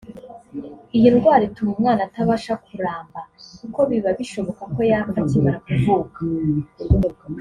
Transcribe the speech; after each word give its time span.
Iyi 0.97 1.07
ndwara 1.15 1.43
ituma 1.49 1.69
umwana 1.75 2.01
atabasha 2.07 2.53
kuramba 2.65 3.19
kuko 3.59 3.79
biba 3.89 4.09
bishoboka 4.19 4.63
ko 4.73 4.79
yapfa 4.91 5.17
akimara 5.23 5.57
kuvuka 5.65 6.21